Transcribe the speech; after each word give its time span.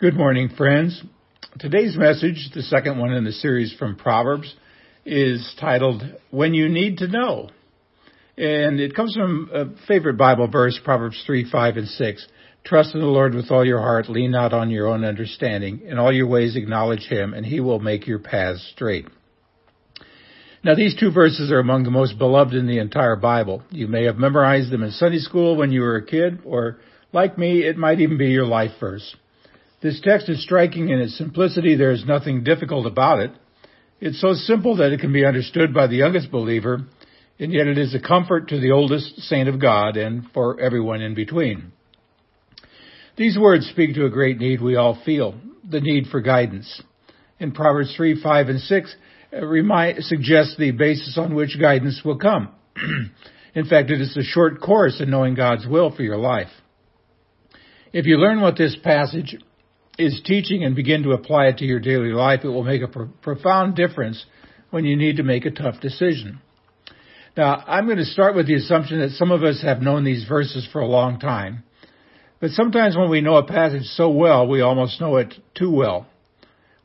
Good 0.00 0.16
morning, 0.16 0.48
friends. 0.56 1.02
Today's 1.58 1.94
message, 1.94 2.52
the 2.54 2.62
second 2.62 2.98
one 2.98 3.12
in 3.12 3.24
the 3.24 3.32
series 3.32 3.74
from 3.78 3.96
Proverbs, 3.96 4.54
is 5.04 5.54
titled 5.60 6.02
When 6.30 6.54
You 6.54 6.70
Need 6.70 6.96
to 6.98 7.06
Know. 7.06 7.50
And 8.38 8.80
it 8.80 8.96
comes 8.96 9.14
from 9.14 9.50
a 9.52 9.66
favorite 9.86 10.16
Bible 10.16 10.48
verse, 10.48 10.80
Proverbs 10.82 11.22
3, 11.26 11.50
5, 11.50 11.76
and 11.76 11.86
6. 11.86 12.28
Trust 12.64 12.94
in 12.94 13.02
the 13.02 13.06
Lord 13.06 13.34
with 13.34 13.50
all 13.50 13.62
your 13.62 13.80
heart, 13.80 14.08
lean 14.08 14.30
not 14.30 14.54
on 14.54 14.70
your 14.70 14.88
own 14.88 15.04
understanding. 15.04 15.82
In 15.84 15.98
all 15.98 16.10
your 16.10 16.28
ways 16.28 16.56
acknowledge 16.56 17.06
him, 17.06 17.34
and 17.34 17.44
he 17.44 17.60
will 17.60 17.78
make 17.78 18.06
your 18.06 18.20
paths 18.20 18.66
straight. 18.72 19.06
Now 20.64 20.74
these 20.74 20.96
two 20.98 21.12
verses 21.12 21.52
are 21.52 21.60
among 21.60 21.82
the 21.82 21.90
most 21.90 22.16
beloved 22.16 22.54
in 22.54 22.66
the 22.66 22.78
entire 22.78 23.16
Bible. 23.16 23.64
You 23.68 23.86
may 23.86 24.04
have 24.04 24.16
memorized 24.16 24.70
them 24.70 24.82
in 24.82 24.92
Sunday 24.92 25.18
school 25.18 25.56
when 25.56 25.72
you 25.72 25.82
were 25.82 25.96
a 25.96 26.06
kid, 26.06 26.38
or 26.46 26.78
like 27.12 27.36
me, 27.36 27.66
it 27.66 27.76
might 27.76 28.00
even 28.00 28.16
be 28.16 28.28
your 28.28 28.46
life 28.46 28.72
verse. 28.80 29.14
This 29.82 30.00
text 30.02 30.28
is 30.28 30.42
striking 30.42 30.90
in 30.90 30.98
its 30.98 31.16
simplicity. 31.16 31.74
There 31.74 31.90
is 31.90 32.04
nothing 32.04 32.44
difficult 32.44 32.86
about 32.86 33.20
it. 33.20 33.30
It's 33.98 34.20
so 34.20 34.34
simple 34.34 34.76
that 34.76 34.92
it 34.92 35.00
can 35.00 35.12
be 35.12 35.24
understood 35.24 35.72
by 35.72 35.86
the 35.86 35.96
youngest 35.96 36.30
believer, 36.30 36.80
and 37.38 37.52
yet 37.52 37.66
it 37.66 37.78
is 37.78 37.94
a 37.94 38.00
comfort 38.00 38.48
to 38.48 38.60
the 38.60 38.72
oldest 38.72 39.20
saint 39.22 39.48
of 39.48 39.60
God 39.60 39.96
and 39.96 40.26
for 40.34 40.60
everyone 40.60 41.00
in 41.00 41.14
between. 41.14 41.72
These 43.16 43.38
words 43.38 43.68
speak 43.68 43.94
to 43.94 44.04
a 44.04 44.10
great 44.10 44.38
need 44.38 44.60
we 44.60 44.76
all 44.76 45.00
feel, 45.04 45.34
the 45.68 45.80
need 45.80 46.06
for 46.08 46.20
guidance. 46.20 46.82
In 47.38 47.52
Proverbs 47.52 47.94
3, 47.96 48.22
5, 48.22 48.48
and 48.48 48.60
6, 48.60 48.96
uh, 49.32 49.46
remind, 49.46 50.04
suggest 50.04 50.58
the 50.58 50.72
basis 50.72 51.16
on 51.16 51.34
which 51.34 51.58
guidance 51.58 52.02
will 52.04 52.18
come. 52.18 52.50
in 53.54 53.64
fact, 53.66 53.90
it 53.90 54.00
is 54.00 54.14
a 54.16 54.22
short 54.22 54.60
course 54.60 55.00
in 55.00 55.10
knowing 55.10 55.34
God's 55.34 55.66
will 55.66 55.94
for 55.94 56.02
your 56.02 56.18
life. 56.18 56.50
If 57.92 58.06
you 58.06 58.18
learn 58.18 58.40
what 58.40 58.56
this 58.56 58.76
passage 58.82 59.36
is 60.00 60.20
teaching 60.24 60.64
and 60.64 60.74
begin 60.74 61.02
to 61.04 61.12
apply 61.12 61.46
it 61.46 61.58
to 61.58 61.64
your 61.64 61.80
daily 61.80 62.12
life, 62.12 62.40
it 62.44 62.48
will 62.48 62.64
make 62.64 62.82
a 62.82 62.88
pro- 62.88 63.08
profound 63.22 63.76
difference 63.76 64.24
when 64.70 64.84
you 64.84 64.96
need 64.96 65.16
to 65.16 65.22
make 65.22 65.44
a 65.44 65.50
tough 65.50 65.80
decision. 65.80 66.40
Now, 67.36 67.62
I'm 67.66 67.86
going 67.86 67.98
to 67.98 68.04
start 68.04 68.34
with 68.34 68.46
the 68.46 68.54
assumption 68.54 69.00
that 69.00 69.10
some 69.10 69.30
of 69.30 69.42
us 69.42 69.62
have 69.62 69.82
known 69.82 70.04
these 70.04 70.26
verses 70.28 70.68
for 70.72 70.80
a 70.80 70.86
long 70.86 71.20
time, 71.20 71.62
but 72.40 72.50
sometimes 72.50 72.96
when 72.96 73.10
we 73.10 73.20
know 73.20 73.36
a 73.36 73.46
passage 73.46 73.84
so 73.84 74.10
well, 74.10 74.48
we 74.48 74.60
almost 74.60 75.00
know 75.00 75.16
it 75.16 75.34
too 75.54 75.70
well. 75.70 76.06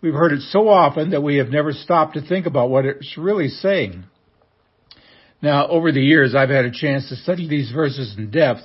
We've 0.01 0.13
heard 0.13 0.33
it 0.33 0.41
so 0.41 0.67
often 0.67 1.11
that 1.11 1.23
we 1.23 1.37
have 1.37 1.49
never 1.49 1.71
stopped 1.71 2.13
to 2.13 2.21
think 2.21 2.45
about 2.45 2.69
what 2.69 2.85
it's 2.85 3.17
really 3.17 3.47
saying. 3.47 4.03
Now, 5.41 5.67
over 5.67 5.91
the 5.91 6.01
years, 6.01 6.35
I've 6.35 6.49
had 6.49 6.65
a 6.65 6.71
chance 6.71 7.09
to 7.09 7.15
study 7.15 7.47
these 7.47 7.71
verses 7.71 8.15
in 8.17 8.29
depth, 8.29 8.63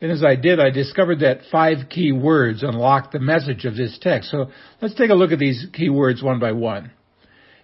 and 0.00 0.10
as 0.10 0.24
I 0.24 0.34
did, 0.34 0.60
I 0.60 0.70
discovered 0.70 1.20
that 1.20 1.42
five 1.52 1.90
key 1.90 2.12
words 2.12 2.62
unlock 2.62 3.12
the 3.12 3.18
message 3.20 3.66
of 3.66 3.76
this 3.76 3.98
text. 4.00 4.30
So 4.30 4.50
let's 4.80 4.94
take 4.94 5.10
a 5.10 5.14
look 5.14 5.30
at 5.30 5.38
these 5.38 5.66
key 5.74 5.90
words 5.90 6.22
one 6.22 6.40
by 6.40 6.52
one. 6.52 6.90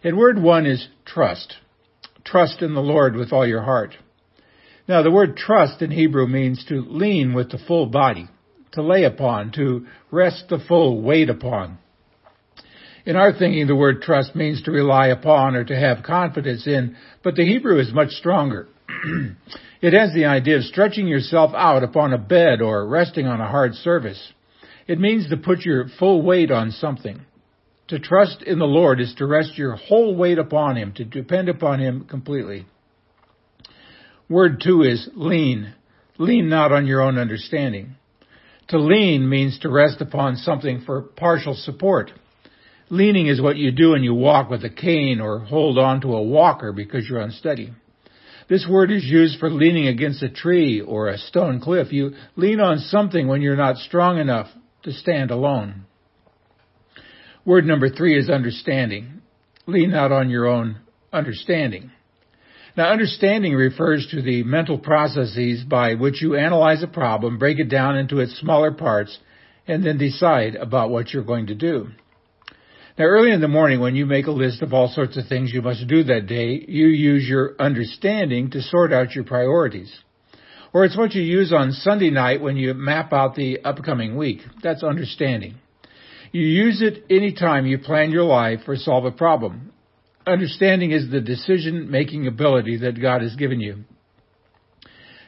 And 0.05 0.19
word 0.19 0.41
one 0.41 0.67
is 0.67 0.87
trust. 1.07 1.55
Trust 2.25 2.61
in 2.61 2.75
the 2.75 2.81
Lord 2.81 3.17
with 3.17 3.33
all 3.33 3.47
your 3.47 3.63
heart. 3.63 3.97
Now 4.87 5.03
the 5.03 5.11
word 5.11 5.37
trust 5.37 5.81
in 5.81 5.91
Hebrew 5.91 6.27
means 6.27 6.65
to 6.69 6.83
lean 6.83 7.33
with 7.33 7.51
the 7.51 7.59
full 7.59 7.87
body, 7.87 8.29
to 8.73 8.83
lay 8.83 9.05
upon, 9.05 9.53
to 9.53 9.87
rest 10.11 10.45
the 10.51 10.59
full 10.59 11.01
weight 11.01 11.31
upon. 11.31 11.79
In 13.07 13.17
our 13.17 13.33
thinking, 13.33 13.67
the 13.67 13.77
word 13.77 14.03
trust 14.03 14.35
means 14.35 14.63
to 14.63 14.73
rely 14.73 15.07
upon 15.07 15.55
or 15.55 15.65
to 15.65 15.77
have 15.77 16.03
confidence 16.03 16.67
in, 16.67 16.97
but 17.23 17.35
the 17.35 17.47
Hebrew 17.47 17.79
is 17.79 17.93
much 17.93 18.11
stronger. 18.11 18.69
It 19.83 19.93
has 19.93 20.15
the 20.15 20.25
idea 20.25 20.57
of 20.57 20.65
stretching 20.65 21.07
yourself 21.07 21.53
out 21.55 21.83
upon 21.83 22.13
a 22.13 22.19
bed 22.19 22.63
or 22.63 22.89
resting 22.89 23.27
on 23.27 23.41
a 23.41 23.49
hard 23.49 23.75
surface. 23.75 24.33
It 24.87 24.99
means 24.99 25.29
to 25.29 25.37
put 25.37 25.61
your 25.61 25.87
full 25.99 26.23
weight 26.23 26.51
on 26.51 26.71
something. 26.71 27.21
To 27.89 27.99
trust 27.99 28.43
in 28.43 28.59
the 28.59 28.65
Lord 28.65 29.01
is 29.01 29.15
to 29.19 29.27
rest 29.27 29.59
your 29.59 29.77
whole 29.77 30.17
weight 30.17 30.39
upon 30.39 30.77
Him, 30.77 30.93
to 30.95 31.05
depend 31.05 31.49
upon 31.49 31.79
Him 31.79 32.07
completely. 32.09 32.67
Word 34.29 34.61
two 34.65 34.83
is 34.83 35.09
lean. 35.15 35.75
Lean 36.19 36.49
not 36.49 36.73
on 36.73 36.87
your 36.87 37.03
own 37.03 37.19
understanding. 37.19 37.97
To 38.69 38.79
lean 38.79 39.29
means 39.29 39.59
to 39.61 39.69
rest 39.69 40.01
upon 40.01 40.37
something 40.37 40.83
for 40.85 41.03
partial 41.03 41.55
support. 41.55 42.11
Leaning 42.89 43.27
is 43.27 43.41
what 43.41 43.57
you 43.57 43.71
do 43.71 43.91
when 43.91 44.03
you 44.03 44.15
walk 44.15 44.51
with 44.51 44.65
a 44.65 44.71
cane 44.71 45.21
or 45.21 45.41
hold 45.41 45.79
on 45.79 46.01
to 46.01 46.15
a 46.15 46.23
walker 46.23 46.73
because 46.73 47.09
you're 47.09 47.21
unsteady. 47.21 47.73
This 48.49 48.67
word 48.69 48.93
is 48.93 49.05
used 49.05 49.41
for 49.41 49.51
leaning 49.51 49.89
against 49.89 50.23
a 50.23 50.29
tree 50.29 50.81
or 50.81 51.09
a 51.09 51.19
stone 51.19 51.61
cliff. 51.61 51.93
You 51.93 52.13
lean 52.37 52.61
on 52.61 52.79
something 52.79 53.27
when 53.27 53.43
you're 53.43 53.57
not 53.57 53.77
strong 53.79 54.19
enough 54.19 54.49
to 54.85 54.93
stand 54.93 55.31
alone. 55.31 55.85
Word 57.45 57.65
number 57.65 57.89
three 57.89 58.19
is 58.19 58.31
understanding. 58.31 59.23
Lean 59.67 59.91
not 59.91 60.13
on 60.13 60.31
your 60.31 60.47
own 60.47 60.81
understanding. 61.13 61.91
Now, 62.77 62.93
understanding 62.93 63.55
refers 63.55 64.07
to 64.11 64.21
the 64.21 64.43
mental 64.43 64.79
processes 64.79 65.65
by 65.65 65.95
which 65.95 66.21
you 66.21 66.37
analyze 66.37 66.83
a 66.83 66.89
problem, 66.89 67.39
break 67.39 67.59
it 67.59 67.71
down 67.71 67.97
into 67.97 68.19
its 68.19 68.39
smaller 68.39 68.71
parts, 68.71 69.19
and 69.67 69.85
then 69.85 69.97
decide 69.97 70.55
about 70.55 70.91
what 70.91 71.11
you're 71.11 71.25
going 71.25 71.47
to 71.47 71.55
do. 71.55 71.89
Now, 72.99 73.05
early 73.05 73.31
in 73.31 73.43
the 73.43 73.49
morning, 73.49 73.81
when 73.81 73.95
you 73.95 74.07
make 74.07 74.27
a 74.27 74.31
list 74.31 74.63
of 74.63 74.73
all 74.73 74.89
sorts 74.89 75.19
of 75.19 75.27
things 75.29 75.53
you 75.53 75.61
must 75.61 75.87
do 75.87 76.05
that 76.05 76.27
day, 76.27 76.65
you 76.67 76.87
use 76.87 77.29
your 77.29 77.55
understanding 77.59 78.51
to 78.53 78.63
sort 78.63 78.91
out 78.91 79.15
your 79.15 79.25
priorities. 79.25 79.95
Or 80.73 80.87
it's 80.87 80.97
what 80.97 81.15
you 81.15 81.21
use 81.21 81.53
on 81.53 81.73
Sunday 81.73 82.09
night 82.09 82.41
when 82.41 82.57
you 82.57 82.73
map 82.73 83.13
out 83.13 83.35
the 83.35 83.61
upcoming 83.63 84.17
week. 84.17 84.41
That's 84.63 84.83
understanding. 84.83 85.57
You 86.33 86.41
use 86.41 86.81
it 86.81 87.05
anytime 87.11 87.67
you 87.67 87.79
plan 87.79 88.13
your 88.13 88.25
life 88.25 88.61
or 88.67 88.77
solve 88.77 89.05
a 89.05 89.13
problem. 89.13 89.73
Understanding 90.27 90.93
is 90.93 91.11
the 91.11 91.21
decision 91.21 91.91
making 91.91 92.27
ability 92.27 92.79
that 92.79 93.01
God 93.01 93.21
has 93.21 93.37
given 93.37 93.61
you. 93.61 93.85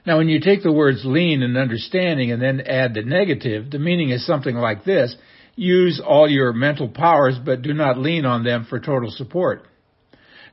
Now, 0.06 0.16
when 0.16 0.30
you 0.30 0.40
take 0.40 0.62
the 0.62 0.72
words 0.72 1.02
lean 1.04 1.42
and 1.42 1.58
understanding 1.58 2.32
and 2.32 2.40
then 2.40 2.62
add 2.62 2.94
the 2.94 3.02
negative, 3.02 3.70
the 3.70 3.78
meaning 3.78 4.08
is 4.08 4.24
something 4.24 4.56
like 4.56 4.84
this 4.84 5.14
use 5.58 6.00
all 6.04 6.28
your 6.28 6.52
mental 6.52 6.88
powers, 6.88 7.36
but 7.44 7.62
do 7.62 7.74
not 7.74 7.98
lean 7.98 8.24
on 8.24 8.44
them 8.44 8.66
for 8.68 8.78
total 8.78 9.10
support. 9.10 9.66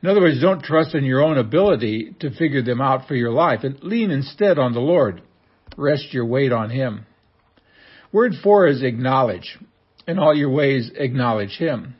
In 0.02 0.08
other 0.08 0.20
words, 0.20 0.40
don't 0.40 0.62
trust 0.62 0.94
in 0.94 1.04
your 1.04 1.22
own 1.22 1.38
ability 1.38 2.14
to 2.20 2.36
figure 2.36 2.62
them 2.62 2.80
out 2.80 3.08
for 3.08 3.14
your 3.14 3.30
life 3.30 3.60
and 3.62 3.82
lean 3.82 4.10
instead 4.10 4.58
on 4.58 4.72
the 4.72 4.80
Lord. 4.80 5.22
Rest 5.76 6.12
your 6.12 6.26
weight 6.26 6.52
on 6.52 6.70
Him. 6.70 7.06
Word 8.12 8.32
four 8.42 8.66
is 8.66 8.82
acknowledge. 8.82 9.58
In 10.06 10.18
all 10.18 10.34
your 10.34 10.50
ways, 10.50 10.90
acknowledge 10.94 11.56
Him. 11.58 11.94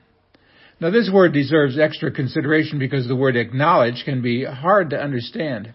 Now 0.81 0.91
this 0.91 1.11
word 1.13 1.33
deserves 1.33 1.79
extra 1.79 2.11
consideration 2.11 2.79
because 2.79 3.09
the 3.09 3.17
word 3.17 3.37
acknowledge 3.37 4.03
can 4.05 4.21
be 4.21 4.45
hard 4.45 4.91
to 4.91 5.01
understand. 5.01 5.73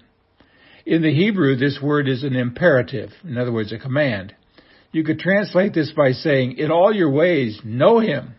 In 0.86 1.02
the 1.02 1.14
Hebrew, 1.14 1.56
this 1.56 1.80
word 1.82 2.08
is 2.08 2.24
an 2.24 2.36
imperative. 2.36 3.10
In 3.24 3.38
other 3.38 3.52
words, 3.52 3.72
a 3.72 3.80
command. 3.80 4.36
You 4.92 5.04
could 5.04 5.20
translate 5.20 5.74
this 5.74 5.92
by 5.96 6.12
saying, 6.12 6.58
in 6.58 6.72
all 6.72 6.94
your 6.94 7.10
ways, 7.10 7.60
know 7.64 8.00
him. 8.00 8.36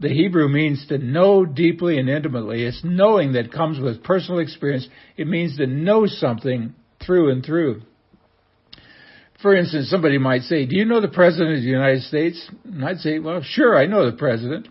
The 0.00 0.08
Hebrew 0.08 0.48
means 0.48 0.84
to 0.88 0.98
know 0.98 1.44
deeply 1.44 1.98
and 1.98 2.08
intimately. 2.08 2.64
It's 2.64 2.82
knowing 2.82 3.34
that 3.34 3.52
comes 3.52 3.78
with 3.78 4.02
personal 4.02 4.40
experience. 4.40 4.88
It 5.16 5.28
means 5.28 5.56
to 5.58 5.66
know 5.66 6.06
something 6.06 6.74
through 7.04 7.30
and 7.30 7.44
through. 7.44 7.82
For 9.40 9.54
instance, 9.54 9.90
somebody 9.90 10.18
might 10.18 10.42
say, 10.42 10.66
do 10.66 10.76
you 10.76 10.84
know 10.84 11.00
the 11.00 11.08
President 11.08 11.56
of 11.56 11.62
the 11.62 11.68
United 11.68 12.02
States? 12.02 12.50
And 12.64 12.84
I'd 12.84 12.98
say, 12.98 13.20
well, 13.20 13.42
sure, 13.42 13.76
I 13.76 13.86
know 13.86 14.10
the 14.10 14.16
President. 14.16 14.68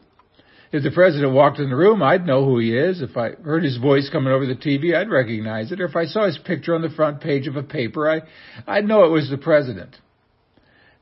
If 0.74 0.84
the 0.84 0.92
President 0.92 1.34
walked 1.34 1.60
in 1.60 1.70
the 1.70 1.76
room, 1.76 2.02
I'd 2.02 2.26
know 2.26 2.46
who 2.46 2.60
he 2.60 2.76
is. 2.76 3.02
If 3.02 3.16
I 3.16 3.32
heard 3.32 3.64
his 3.64 3.78
voice 3.78 4.10
coming 4.10 4.32
over 4.32 4.46
the 4.46 4.56
TV, 4.56 4.96
I'd 4.96 5.10
recognize 5.10 5.72
it. 5.72 5.82
Or 5.82 5.86
if 5.86 5.96
I 5.96 6.06
saw 6.06 6.26
his 6.26 6.38
picture 6.38 6.76
on 6.76 6.82
the 6.82 6.90
front 6.90 7.22
page 7.22 7.48
of 7.48 7.58
a 7.58 7.64
paper, 7.64 8.10
I, 8.10 8.22
I'd 8.66 8.86
know 8.86 9.06
it 9.06 9.10
was 9.10 9.30
the 9.30 9.38
President. 9.38 9.96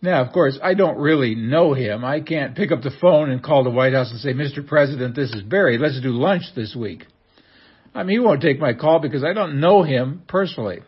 Now, 0.02 0.22
of 0.24 0.32
course, 0.32 0.58
I 0.64 0.76
don't 0.76 0.98
really 0.98 1.36
know 1.36 1.74
him. 1.74 2.06
I 2.06 2.22
can't 2.22 2.56
pick 2.56 2.72
up 2.72 2.82
the 2.82 2.92
phone 3.02 3.30
and 3.30 3.44
call 3.44 3.64
the 3.64 3.70
White 3.70 3.94
House 3.94 4.12
and 4.12 4.20
say, 4.20 4.34
Mr. 4.34 4.66
President, 4.66 5.16
this 5.16 5.32
is 5.34 5.44
Barry. 5.44 5.78
Let's 5.78 6.00
do 6.02 6.10
lunch 6.10 6.44
this 6.56 6.76
week. 6.76 7.06
I 7.94 8.04
mean, 8.04 8.20
he 8.20 8.20
won't 8.20 8.42
take 8.42 8.60
my 8.60 8.74
call 8.74 9.00
because 9.00 9.24
I 9.24 9.34
don't 9.34 9.60
know 9.60 9.84
him 9.84 10.24
personally. 10.28 10.80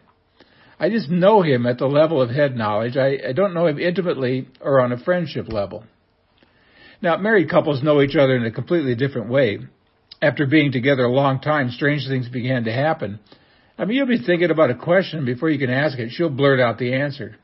I 0.80 0.90
just 0.90 1.10
know 1.10 1.42
him 1.42 1.66
at 1.66 1.78
the 1.78 1.88
level 1.88 2.22
of 2.22 2.30
head 2.30 2.56
knowledge. 2.56 2.96
I, 2.96 3.18
I 3.30 3.34
don't 3.34 3.54
know 3.54 3.68
him 3.68 3.80
intimately 3.80 4.48
or 4.62 4.80
on 4.80 4.92
a 4.92 4.98
friendship 4.98 5.48
level. 5.50 5.84
Now, 7.02 7.18
married 7.18 7.50
couples 7.50 7.84
know 7.84 8.02
each 8.02 8.16
other 8.16 8.36
in 8.36 8.46
a 8.46 8.52
completely 8.52 8.96
different 8.96 9.30
way. 9.30 9.60
After 10.22 10.46
being 10.46 10.72
together 10.72 11.04
a 11.04 11.12
long 11.12 11.42
time, 11.42 11.70
strange 11.72 12.08
things 12.08 12.30
began 12.30 12.64
to 12.64 12.72
happen. 12.72 13.20
I 13.78 13.86
mean, 13.86 13.98
you'll 13.98 14.08
be 14.08 14.24
thinking 14.24 14.52
about 14.52 14.70
a 14.70 14.76
question 14.76 15.26
before 15.26 15.50
you 15.50 15.60
can 15.60 15.72
ask 15.72 15.98
it. 15.98 16.12
She'll 16.12 16.30
blurt 16.30 16.60
out 16.60 16.78
the 16.78 16.94
answer. 16.94 17.36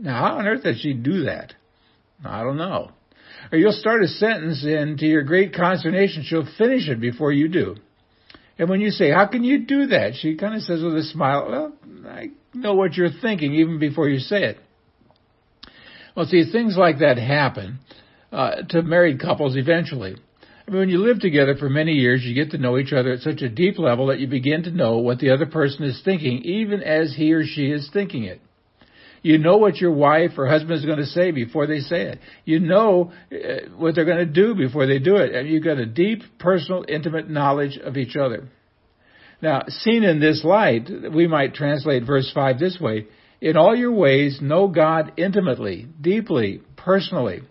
Now, 0.00 0.14
how 0.14 0.38
on 0.38 0.46
earth 0.46 0.62
does 0.62 0.80
she 0.80 0.94
do 0.94 1.24
that? 1.24 1.52
I 2.24 2.42
don't 2.42 2.56
know. 2.56 2.90
Or 3.52 3.58
you'll 3.58 3.72
start 3.72 4.02
a 4.02 4.08
sentence 4.08 4.64
and 4.64 4.98
to 4.98 5.06
your 5.06 5.22
great 5.22 5.54
consternation, 5.54 6.24
she'll 6.24 6.48
finish 6.56 6.88
it 6.88 7.00
before 7.00 7.32
you 7.32 7.48
do. 7.48 7.76
And 8.58 8.68
when 8.68 8.80
you 8.80 8.90
say, 8.90 9.10
how 9.10 9.26
can 9.26 9.44
you 9.44 9.66
do 9.66 9.86
that? 9.88 10.14
She 10.14 10.36
kind 10.36 10.54
of 10.54 10.62
says 10.62 10.82
with 10.82 10.96
a 10.96 11.02
smile, 11.02 11.48
well, 11.48 11.72
I 12.06 12.30
know 12.54 12.74
what 12.74 12.94
you're 12.94 13.10
thinking 13.22 13.54
even 13.54 13.78
before 13.78 14.08
you 14.08 14.18
say 14.18 14.42
it. 14.44 14.58
Well, 16.16 16.26
see, 16.26 16.50
things 16.50 16.76
like 16.76 16.98
that 17.00 17.18
happen 17.18 17.78
uh, 18.32 18.62
to 18.70 18.82
married 18.82 19.20
couples 19.20 19.56
eventually. 19.56 20.16
I 20.66 20.70
mean, 20.70 20.80
when 20.80 20.88
you 20.88 20.98
live 20.98 21.20
together 21.20 21.56
for 21.56 21.68
many 21.68 21.92
years, 21.92 22.22
you 22.24 22.34
get 22.34 22.52
to 22.52 22.58
know 22.58 22.78
each 22.78 22.92
other 22.92 23.12
at 23.12 23.20
such 23.20 23.42
a 23.42 23.48
deep 23.48 23.78
level 23.78 24.06
that 24.06 24.18
you 24.18 24.28
begin 24.28 24.62
to 24.62 24.70
know 24.70 24.98
what 24.98 25.18
the 25.18 25.30
other 25.30 25.46
person 25.46 25.84
is 25.84 26.00
thinking, 26.04 26.42
even 26.44 26.82
as 26.82 27.14
he 27.14 27.32
or 27.32 27.44
she 27.44 27.66
is 27.70 27.90
thinking 27.92 28.24
it. 28.24 28.40
You 29.22 29.38
know 29.38 29.58
what 29.58 29.76
your 29.76 29.92
wife 29.92 30.32
or 30.38 30.46
husband 30.46 30.72
is 30.72 30.84
going 30.84 30.98
to 30.98 31.06
say 31.06 31.30
before 31.30 31.66
they 31.66 31.80
say 31.80 32.02
it. 32.02 32.18
You 32.44 32.60
know 32.60 33.12
uh, 33.30 33.68
what 33.76 33.94
they're 33.94 34.06
going 34.06 34.26
to 34.26 34.32
do 34.32 34.54
before 34.54 34.86
they 34.86 34.98
do 34.98 35.16
it. 35.16 35.34
And 35.34 35.48
you've 35.48 35.64
got 35.64 35.78
a 35.78 35.86
deep, 35.86 36.22
personal, 36.38 36.84
intimate 36.88 37.28
knowledge 37.28 37.76
of 37.76 37.96
each 37.96 38.16
other. 38.16 38.48
Now, 39.42 39.62
seen 39.68 40.04
in 40.04 40.20
this 40.20 40.42
light, 40.44 40.88
we 41.14 41.26
might 41.26 41.54
translate 41.54 42.04
verse 42.04 42.30
5 42.34 42.58
this 42.58 42.78
way. 42.80 43.06
In 43.40 43.56
all 43.56 43.74
your 43.74 43.92
ways, 43.92 44.38
know 44.42 44.68
God 44.68 45.12
intimately, 45.16 45.86
deeply, 46.00 46.60
personally. 46.76 47.42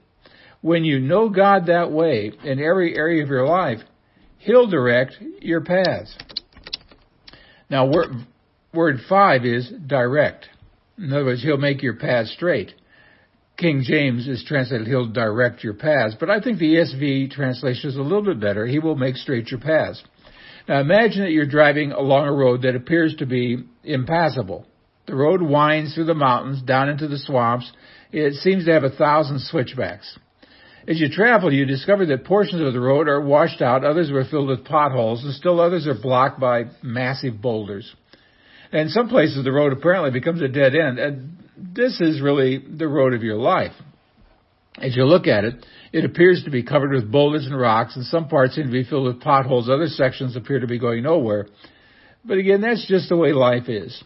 When 0.61 0.83
you 0.83 0.99
know 0.99 1.29
God 1.29 1.67
that 1.67 1.91
way 1.91 2.31
in 2.43 2.59
every 2.59 2.95
area 2.95 3.23
of 3.23 3.29
your 3.29 3.47
life, 3.47 3.79
He'll 4.39 4.67
direct 4.67 5.15
your 5.41 5.61
paths. 5.61 6.15
Now, 7.69 7.87
word, 7.87 8.09
word 8.73 8.97
5 9.07 9.45
is 9.45 9.71
direct. 9.85 10.47
In 10.99 11.13
other 11.13 11.25
words, 11.25 11.41
He'll 11.41 11.57
make 11.57 11.81
your 11.81 11.95
path 11.95 12.27
straight. 12.27 12.73
King 13.57 13.83
James 13.85 14.27
is 14.27 14.43
translated, 14.45 14.87
He'll 14.87 15.07
direct 15.07 15.63
your 15.63 15.73
paths, 15.73 16.15
but 16.19 16.29
I 16.29 16.39
think 16.39 16.59
the 16.59 16.75
ESV 16.75 17.31
translation 17.31 17.89
is 17.89 17.95
a 17.95 18.01
little 18.01 18.23
bit 18.23 18.39
better. 18.39 18.65
He 18.65 18.79
will 18.79 18.95
make 18.95 19.15
straight 19.15 19.49
your 19.49 19.59
paths. 19.59 20.03
Now 20.67 20.81
imagine 20.81 21.23
that 21.23 21.31
you're 21.31 21.45
driving 21.45 21.91
along 21.91 22.27
a 22.27 22.33
road 22.33 22.61
that 22.61 22.75
appears 22.75 23.15
to 23.15 23.25
be 23.25 23.63
impassable. 23.83 24.65
The 25.07 25.15
road 25.15 25.41
winds 25.41 25.95
through 25.95 26.05
the 26.05 26.13
mountains, 26.13 26.61
down 26.61 26.89
into 26.89 27.07
the 27.07 27.17
swamps. 27.17 27.71
It 28.11 28.35
seems 28.35 28.65
to 28.65 28.73
have 28.73 28.83
a 28.83 28.91
thousand 28.91 29.39
switchbacks. 29.39 30.17
As 30.87 30.99
you 30.99 31.09
travel, 31.09 31.51
you 31.51 31.65
discover 31.65 32.05
that 32.05 32.25
portions 32.25 32.61
of 32.61 32.73
the 32.73 32.79
road 32.79 33.07
are 33.07 33.21
washed 33.21 33.61
out, 33.61 33.83
others 33.83 34.11
were 34.11 34.25
filled 34.25 34.47
with 34.47 34.65
potholes, 34.65 35.23
and 35.23 35.33
still 35.33 35.59
others 35.59 35.87
are 35.87 35.99
blocked 35.99 36.39
by 36.39 36.65
massive 36.83 37.41
boulders. 37.41 37.93
And 38.71 38.91
some 38.91 39.09
places, 39.09 39.43
the 39.43 39.51
road 39.51 39.73
apparently 39.73 40.11
becomes 40.11 40.41
a 40.41 40.47
dead 40.47 40.75
end. 40.75 40.99
And 40.99 41.37
this 41.57 41.99
is 41.99 42.21
really 42.21 42.57
the 42.57 42.87
road 42.87 43.13
of 43.13 43.23
your 43.23 43.37
life. 43.37 43.73
As 44.77 44.95
you 44.95 45.03
look 45.03 45.27
at 45.27 45.43
it, 45.43 45.65
it 45.91 46.05
appears 46.05 46.43
to 46.45 46.51
be 46.51 46.63
covered 46.63 46.91
with 46.91 47.11
boulders 47.11 47.45
and 47.45 47.59
rocks, 47.59 47.95
and 47.95 48.05
some 48.05 48.27
parts 48.29 48.55
seem 48.55 48.65
to 48.65 48.71
be 48.71 48.83
filled 48.83 49.07
with 49.07 49.21
potholes. 49.21 49.69
Other 49.69 49.87
sections 49.87 50.35
appear 50.35 50.59
to 50.59 50.67
be 50.67 50.79
going 50.79 51.03
nowhere. 51.03 51.47
But 52.23 52.37
again, 52.37 52.61
that's 52.61 52.87
just 52.87 53.09
the 53.09 53.17
way 53.17 53.33
life 53.33 53.67
is. 53.67 54.03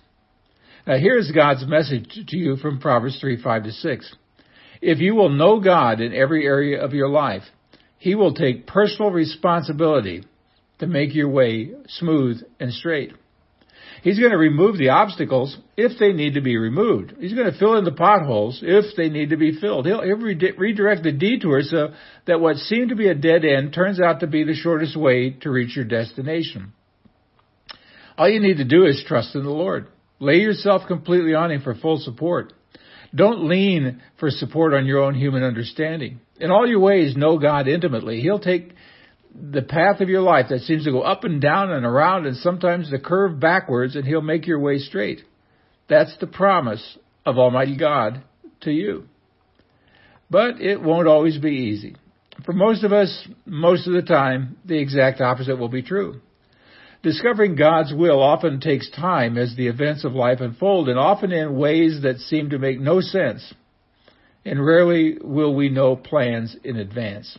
Now 0.88 0.98
here's 0.98 1.32
God's 1.32 1.66
message 1.68 2.08
to 2.28 2.38
you 2.38 2.56
from 2.58 2.80
Proverbs 2.80 3.20
3, 3.20 3.42
5 3.42 3.64
to 3.64 3.72
6. 3.72 4.16
If 4.82 5.00
you 5.00 5.16
will 5.16 5.30
know 5.30 5.60
God 5.60 6.02
in 6.02 6.14
every 6.14 6.46
area 6.46 6.84
of 6.84 6.94
your 6.94 7.10
life, 7.10 7.44
He 8.00 8.16
will 8.16 8.34
take 8.34 8.68
personal 8.68 9.12
responsibility 9.12 10.24
to 10.80 10.88
make 10.88 11.14
your 11.14 11.30
way 11.30 11.72
smooth 11.88 12.42
and 12.60 12.74
straight. 12.74 13.14
He's 14.02 14.20
going 14.20 14.32
to 14.32 14.38
remove 14.38 14.78
the 14.78 14.90
obstacles 14.90 15.58
if 15.78 15.98
they 15.98 16.12
need 16.12 16.34
to 16.34 16.42
be 16.42 16.58
removed. 16.58 17.14
He's 17.20 17.34
going 17.34 17.52
to 17.52 17.58
fill 17.58 17.78
in 17.78 17.86
the 17.86 17.92
potholes 17.92 18.60
if 18.62 18.96
they 18.98 19.10
need 19.10 19.30
to 19.30 19.38
be 19.38 19.60
filled. 19.60 19.86
He'll, 19.86 20.02
he'll 20.02 20.18
redirect 20.18 21.04
the 21.04 21.12
detours 21.12 21.72
so 21.72 21.94
that 22.28 22.42
what 22.42 22.58
seemed 22.58 22.90
to 22.90 22.96
be 22.96 23.08
a 23.08 23.16
dead 23.16 23.46
end 23.46 23.74
turns 23.74 24.02
out 24.02 24.20
to 24.20 24.28
be 24.28 24.44
the 24.44 24.56
shortest 24.56 24.98
way 24.98 25.32
to 25.42 25.50
reach 25.50 25.76
your 25.76 25.86
destination. 25.86 26.74
All 28.18 28.30
you 28.30 28.40
need 28.40 28.58
to 28.58 28.66
do 28.66 28.86
is 28.86 29.04
trust 29.08 29.36
in 29.36 29.44
the 29.44 29.50
Lord. 29.50 29.88
Lay 30.20 30.38
yourself 30.38 30.84
completely 30.88 31.34
on 31.34 31.52
Him 31.52 31.62
for 31.62 31.74
full 31.74 32.00
support. 32.00 32.54
Don't 33.16 33.48
lean 33.48 34.02
for 34.20 34.30
support 34.30 34.74
on 34.74 34.86
your 34.86 35.00
own 35.00 35.16
human 35.16 35.44
understanding. 35.44 36.20
In 36.40 36.52
all 36.52 36.68
your 36.68 36.80
ways, 36.80 37.16
know 37.16 37.38
God 37.38 37.68
intimately. 37.68 38.22
He'll 38.22 38.40
take 38.40 38.74
the 39.34 39.62
path 39.62 40.00
of 40.00 40.10
your 40.10 40.22
life 40.22 40.48
that 40.50 40.62
seems 40.62 40.86
to 40.86 40.92
go 40.92 41.02
up 41.02 41.24
and 41.24 41.42
down 41.42 41.72
and 41.72 41.86
around 41.86 42.26
and 42.26 42.38
sometimes 42.38 42.90
to 42.90 43.00
curve 43.00 43.40
backwards 43.40 43.96
and 43.96 44.06
he'll 44.06 44.22
make 44.22 44.46
your 44.46 44.60
way 44.60 44.78
straight. 44.78 45.22
That's 45.90 46.16
the 46.18 46.28
promise 46.28 46.98
of 47.26 47.38
Almighty 47.38 47.76
God 47.76 48.24
to 48.62 48.72
you. 48.72 49.08
But 50.30 50.62
it 50.62 50.82
won't 50.82 51.08
always 51.08 51.38
be 51.38 51.52
easy. 51.52 51.96
For 52.46 52.54
most 52.54 52.84
of 52.84 52.92
us, 52.92 53.28
most 53.46 53.88
of 53.88 53.94
the 53.94 54.02
time, 54.02 54.58
the 54.66 54.80
exact 54.80 55.22
opposite 55.22 55.58
will 55.58 55.70
be 55.70 55.84
true. 55.84 56.22
Discovering 57.04 57.56
God's 57.56 57.94
will 57.94 58.22
often 58.22 58.60
takes 58.60 58.90
time 58.90 59.38
as 59.38 59.56
the 59.56 59.68
events 59.68 60.06
of 60.06 60.14
life 60.14 60.40
unfold 60.40 60.90
and 60.90 60.98
often 60.98 61.32
in 61.32 61.58
ways 61.58 62.02
that 62.04 62.18
seem 62.18 62.50
to 62.52 62.60
make 62.60 62.80
no 62.80 63.02
sense. 63.02 63.54
And 64.46 64.66
rarely 64.66 65.18
will 65.22 65.54
we 65.54 65.70
know 65.70 65.96
plans 65.96 66.56
in 66.64 66.78
advance. 66.78 67.38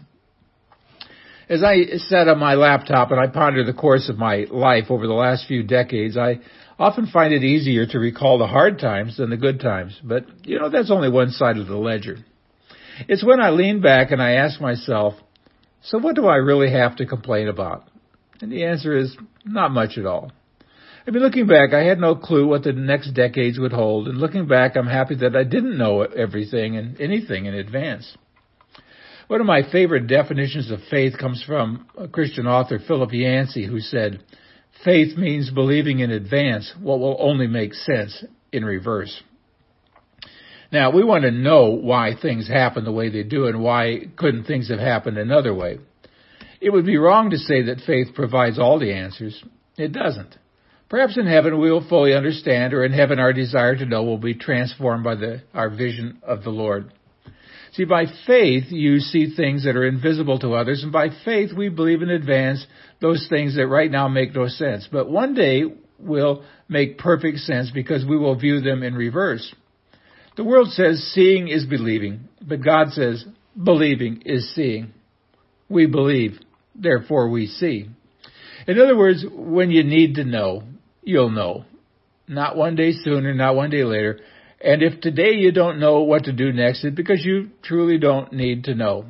As 1.49 1.63
I 1.63 1.85
sat 2.09 2.29
on 2.29 2.39
my 2.39 2.55
laptop 2.55 3.11
and 3.11 3.21
I 3.21 3.27
ponder 3.27 3.65
the 3.65 3.75
course 3.75 4.09
of 4.09 4.17
my 4.17 4.47
life 4.51 4.85
over 4.91 5.07
the 5.07 5.13
last 5.13 5.47
few 5.47 5.63
decades, 5.63 6.17
I 6.17 6.41
often 6.79 7.07
find 7.07 7.35
it 7.35 7.45
easier 7.45 7.87
to 7.87 7.99
recall 7.99 8.39
the 8.39 8.47
hard 8.47 8.79
times 8.79 9.19
than 9.19 9.31
the 9.31 9.37
good 9.37 9.61
times. 9.61 9.99
But, 10.03 10.25
you 10.45 10.59
know, 10.59 10.71
that's 10.71 10.91
only 10.91 11.11
one 11.11 11.31
side 11.31 11.59
of 11.59 11.67
the 11.67 11.77
ledger. 11.77 12.17
It's 13.09 13.25
when 13.25 13.41
I 13.41 13.51
lean 13.51 13.83
back 13.83 14.11
and 14.11 14.23
I 14.23 14.33
ask 14.33 14.61
myself, 14.61 15.15
so 15.83 15.99
what 15.99 16.17
do 16.17 16.27
I 16.27 16.37
really 16.37 16.71
have 16.71 16.97
to 16.97 17.07
complain 17.07 17.49
about? 17.49 17.85
And 18.41 18.51
the 18.51 18.65
answer 18.65 18.97
is 18.97 19.15
not 19.45 19.71
much 19.71 19.99
at 19.99 20.07
all. 20.07 20.33
I 21.07 21.11
mean, 21.11 21.23
looking 21.23 21.47
back, 21.47 21.75
I 21.75 21.85
had 21.85 21.99
no 21.99 22.15
clue 22.15 22.47
what 22.47 22.63
the 22.63 22.73
next 22.73 23.13
decades 23.13 23.59
would 23.59 23.73
hold, 23.73 24.09
and 24.09 24.17
looking 24.17 24.47
back, 24.47 24.75
I'm 24.75 24.87
happy 24.87 25.17
that 25.17 25.37
I 25.37 25.45
didn't 25.45 25.77
know 25.77 26.01
everything 26.01 26.79
and 26.79 26.99
anything 26.99 27.45
in 27.45 27.53
advance. 27.53 28.17
One 29.29 29.41
of 29.41 29.47
my 29.47 29.63
favorite 29.71 30.07
definitions 30.07 30.71
of 30.71 30.81
faith 30.91 31.19
comes 31.19 31.43
from 31.47 31.87
a 31.97 32.09
Christian 32.09 32.47
author, 32.47 32.79
Philip 32.79 33.11
Yancey, 33.13 33.67
who 33.67 33.81
said, 33.81 34.23
Faith 34.85 35.17
means 35.17 35.51
believing 35.51 36.01
in 36.01 36.11
advance 36.11 36.73
what 36.81 36.99
will 36.99 37.17
only 37.19 37.47
make 37.47 37.73
sense 37.73 38.23
in 38.53 38.65
reverse. 38.65 39.23
Now, 40.71 40.91
we 40.91 41.05
want 41.05 41.25
to 41.25 41.31
know 41.31 41.71
why 41.71 42.13
things 42.21 42.49
happen 42.49 42.85
the 42.85 42.93
way 42.93 43.09
they 43.09 43.23
do 43.23 43.47
and 43.47 43.63
why 43.63 44.01
couldn't 44.17 44.45
things 44.45 44.69
have 44.69 44.81
happened 44.81 45.17
another 45.17 45.55
way. 45.55 45.79
It 46.61 46.71
would 46.71 46.85
be 46.85 46.99
wrong 46.99 47.31
to 47.31 47.39
say 47.39 47.63
that 47.63 47.83
faith 47.87 48.15
provides 48.15 48.59
all 48.59 48.79
the 48.79 48.93
answers. 48.93 49.43
It 49.79 49.93
doesn't. 49.93 50.37
Perhaps 50.89 51.17
in 51.17 51.27
heaven 51.27 51.61
we 51.61 51.71
will 51.71 51.87
fully 51.89 52.15
understand, 52.15 52.75
or 52.75 52.85
in 52.85 52.93
heaven 52.93 53.19
our 53.19 53.33
desire 53.33 53.77
to 53.77 53.87
know 53.87 54.03
will 54.03 54.19
be 54.19 54.35
transformed 54.35 55.05
by 55.05 55.15
the, 55.15 55.43
our 55.55 55.71
vision 55.71 56.19
of 56.23 56.43
the 56.43 56.51
Lord. 56.51 56.93
See, 57.75 57.85
by 57.85 58.05
faith, 58.27 58.65
you 58.71 59.01
see 59.01 59.35
things 59.35 59.65
that 59.65 59.75
are 59.75 59.87
invisible 59.87 60.39
to 60.39 60.55
others, 60.55 60.85
and 60.85 60.93
by 60.93 61.09
faith, 61.25 61.51
we 61.57 61.69
believe 61.69 62.03
in 62.03 62.09
advance 62.09 62.65
those 63.01 63.27
things 63.29 63.57
that 63.57 63.67
right 63.67 63.91
now 63.91 64.07
make 64.07 64.33
no 64.33 64.47
sense. 64.47 64.89
But 64.91 65.11
one 65.11 65.35
day 65.35 65.65
will 65.99 66.45
make 66.69 66.99
perfect 66.99 67.39
sense 67.39 67.73
because 67.75 68.05
we 68.05 68.17
will 68.17 68.37
view 68.39 68.61
them 68.61 68.85
in 68.85 68.95
reverse. 68.95 69.53
The 70.37 70.45
world 70.45 70.71
says 70.71 71.13
seeing 71.15 71.49
is 71.49 71.65
believing, 71.65 72.29
but 72.41 72.63
God 72.63 72.91
says 72.93 73.25
believing 73.61 74.23
is 74.25 74.55
seeing. 74.55 74.93
We 75.69 75.87
believe, 75.87 76.39
therefore 76.77 77.29
we 77.29 77.49
see. 77.49 77.89
In 78.69 78.81
other 78.81 78.97
words, 78.97 79.25
when 79.33 79.73
you 79.73 79.83
need 79.83 80.15
to 80.15 80.25
know, 80.25 80.63
you'll 81.03 81.31
know. 81.31 81.65
Not 82.29 82.57
one 82.57 82.77
day 82.77 82.93
sooner, 82.93 83.35
not 83.35 83.57
one 83.57 83.71
day 83.71 83.85
later. 83.85 84.21
And 84.65 84.83
if 84.83 85.03
today 85.03 85.33
you 85.33 85.53
don't 85.53 85.79
know 85.79 86.01
what 86.01 86.25
to 86.25 86.33
do 86.33 86.51
next, 86.51 86.85
it's 86.85 86.97
because 86.97 87.23
you 87.23 87.51
truly 87.63 87.99
don't 87.99 88.33
need 88.33 88.65
to 88.65 88.75
know. 88.75 89.05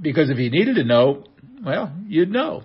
Because 0.00 0.30
if 0.30 0.38
you 0.38 0.50
needed 0.50 0.74
to 0.76 0.84
know, 0.84 1.24
well, 1.64 1.94
you'd 2.08 2.30
know. 2.30 2.64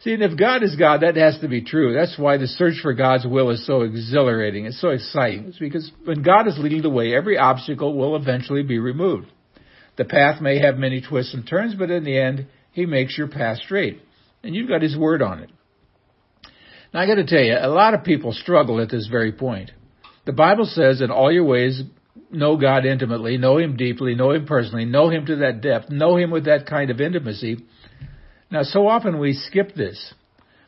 See, 0.00 0.12
and 0.12 0.22
if 0.22 0.38
God 0.38 0.62
is 0.62 0.76
God, 0.76 1.00
that 1.00 1.16
has 1.16 1.38
to 1.40 1.48
be 1.48 1.62
true. 1.62 1.92
That's 1.92 2.16
why 2.16 2.36
the 2.36 2.46
search 2.46 2.74
for 2.80 2.92
God's 2.92 3.26
will 3.26 3.50
is 3.50 3.66
so 3.66 3.80
exhilarating. 3.80 4.66
It's 4.66 4.80
so 4.80 4.90
exciting. 4.90 5.46
It's 5.46 5.58
because 5.58 5.90
when 6.04 6.22
God 6.22 6.46
is 6.46 6.56
leading 6.56 6.82
the 6.82 6.90
way, 6.90 7.12
every 7.12 7.36
obstacle 7.36 7.96
will 7.96 8.14
eventually 8.14 8.62
be 8.62 8.78
removed. 8.78 9.26
The 9.96 10.04
path 10.04 10.40
may 10.40 10.60
have 10.60 10.76
many 10.76 11.00
twists 11.00 11.34
and 11.34 11.44
turns, 11.44 11.74
but 11.74 11.90
in 11.90 12.04
the 12.04 12.16
end, 12.16 12.46
He 12.70 12.86
makes 12.86 13.18
your 13.18 13.28
path 13.28 13.58
straight. 13.58 14.00
And 14.44 14.54
you've 14.54 14.68
got 14.68 14.82
His 14.82 14.96
word 14.96 15.20
on 15.20 15.40
it. 15.40 15.50
Now 16.92 17.00
I 17.00 17.06
gotta 17.06 17.24
tell 17.24 17.42
you, 17.42 17.56
a 17.58 17.66
lot 17.68 17.94
of 17.94 18.04
people 18.04 18.32
struggle 18.32 18.80
at 18.80 18.90
this 18.90 19.08
very 19.10 19.32
point. 19.32 19.72
The 20.26 20.32
Bible 20.32 20.64
says 20.64 21.00
in 21.00 21.10
all 21.10 21.30
your 21.30 21.44
ways, 21.44 21.82
know 22.30 22.56
God 22.56 22.86
intimately, 22.86 23.36
know 23.36 23.58
Him 23.58 23.76
deeply, 23.76 24.14
know 24.14 24.30
Him 24.32 24.46
personally, 24.46 24.84
know 24.84 25.10
Him 25.10 25.26
to 25.26 25.36
that 25.36 25.60
depth, 25.60 25.90
know 25.90 26.16
Him 26.16 26.30
with 26.30 26.46
that 26.46 26.66
kind 26.66 26.90
of 26.90 27.00
intimacy. 27.00 27.58
Now, 28.50 28.62
so 28.62 28.86
often 28.86 29.18
we 29.18 29.34
skip 29.34 29.74
this. 29.74 30.14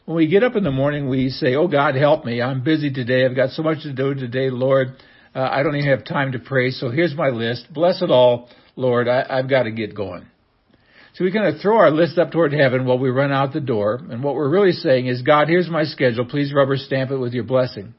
When 0.05 0.17
we 0.17 0.29
get 0.29 0.45
up 0.45 0.57
in 0.57 0.65
the 0.65 0.71
morning, 0.71 1.09
we 1.09 1.31
say, 1.31 1.55
Oh 1.55 1.69
God, 1.69 1.97
help 1.97 2.25
me. 2.25 2.41
I'm 2.41 2.63
busy 2.63 2.93
today. 2.93 3.25
I've 3.25 3.35
got 3.35 3.51
so 3.51 3.63
much 3.63 3.83
to 3.83 3.93
do 3.93 4.15
today, 4.15 4.51
Lord. 4.51 4.97
Uh, 5.35 5.49
I 5.51 5.63
don't 5.63 5.75
even 5.77 5.91
have 5.91 6.05
time 6.05 6.33
to 6.33 6.39
pray. 6.39 6.71
So 6.71 6.91
here's 6.91 7.15
my 7.15 7.29
list. 7.29 7.67
Bless 7.73 8.03
it 8.03 8.11
all, 8.11 8.49
Lord. 8.77 9.09
I, 9.09 9.25
I've 9.29 9.51
got 9.51 9.65
to 9.65 9.73
get 9.73 9.95
going. 9.95 10.27
So 11.15 11.25
we 11.25 11.33
kind 11.33 11.55
of 11.55 11.61
throw 11.61 11.79
our 11.79 11.91
list 11.91 12.19
up 12.19 12.31
toward 12.31 12.53
heaven 12.53 12.87
while 12.87 12.99
we 12.99 13.09
run 13.09 13.33
out 13.33 13.53
the 13.53 13.61
door. 13.61 14.01
And 14.11 14.23
what 14.23 14.35
we're 14.35 14.51
really 14.51 14.73
saying 14.73 15.07
is, 15.07 15.23
God, 15.23 15.49
here's 15.49 15.69
my 15.69 15.85
schedule. 15.85 16.27
Please 16.27 16.53
rubber 16.55 16.77
stamp 16.77 17.11
it 17.11 17.17
with 17.17 17.33
your 17.33 17.45
blessing. 17.45 17.95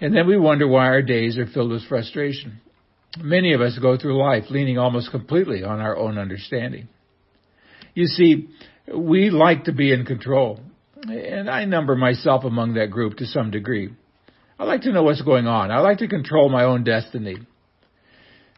And 0.00 0.14
then 0.14 0.26
we 0.26 0.36
wonder 0.38 0.68
why 0.68 0.86
our 0.86 1.02
days 1.02 1.38
are 1.38 1.46
filled 1.46 1.70
with 1.70 1.88
frustration. 1.88 2.60
Many 3.18 3.54
of 3.54 3.60
us 3.60 3.78
go 3.78 3.96
through 3.96 4.22
life 4.22 4.44
leaning 4.50 4.78
almost 4.78 5.10
completely 5.10 5.64
on 5.64 5.80
our 5.80 5.96
own 5.96 6.18
understanding. 6.18 6.88
You 7.94 8.06
see, 8.06 8.48
we 8.94 9.30
like 9.30 9.64
to 9.64 9.72
be 9.72 9.92
in 9.92 10.04
control, 10.04 10.60
and 11.02 11.48
I 11.48 11.64
number 11.64 11.96
myself 11.96 12.44
among 12.44 12.74
that 12.74 12.90
group 12.90 13.16
to 13.16 13.26
some 13.26 13.50
degree. 13.50 13.90
I 14.58 14.64
like 14.64 14.82
to 14.82 14.92
know 14.92 15.02
what's 15.02 15.22
going 15.22 15.46
on. 15.46 15.70
I 15.70 15.80
like 15.80 15.98
to 15.98 16.08
control 16.08 16.50
my 16.50 16.64
own 16.64 16.84
destiny. 16.84 17.36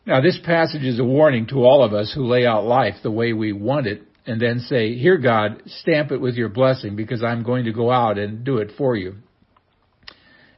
Now, 0.06 0.20
this 0.20 0.38
passage 0.44 0.82
is 0.82 0.98
a 0.98 1.04
warning 1.04 1.46
to 1.48 1.64
all 1.64 1.84
of 1.84 1.92
us 1.92 2.12
who 2.12 2.26
lay 2.26 2.46
out 2.46 2.64
life 2.64 2.94
the 3.02 3.10
way 3.10 3.32
we 3.32 3.52
want 3.52 3.86
it 3.86 4.02
and 4.26 4.40
then 4.40 4.60
say, 4.60 4.94
Here, 4.94 5.18
God, 5.18 5.62
stamp 5.66 6.10
it 6.12 6.20
with 6.20 6.34
your 6.34 6.48
blessing 6.48 6.96
because 6.96 7.22
I'm 7.22 7.42
going 7.42 7.64
to 7.64 7.72
go 7.72 7.90
out 7.90 8.18
and 8.18 8.44
do 8.44 8.58
it 8.58 8.72
for 8.76 8.96
you. 8.96 9.16